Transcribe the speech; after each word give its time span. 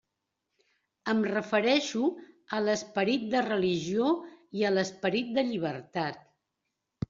Em 1.11 1.19
refereixo 1.27 2.07
a 2.59 2.63
l'esperit 2.65 3.29
de 3.35 3.45
religió 3.51 4.11
i 4.63 4.67
a 4.69 4.75
l'esperit 4.79 5.33
de 5.41 5.49
llibertat. 5.55 6.23